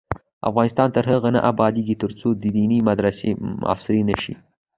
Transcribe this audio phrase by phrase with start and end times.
[0.49, 3.29] افغانستان تر هغو نه ابادیږي، ترڅو دیني مدرسې
[3.71, 4.33] عصري نشي.